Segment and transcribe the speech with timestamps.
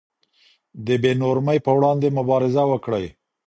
[0.85, 3.05] د بې نورمۍ پر وړاندې مبارزه وکړئ.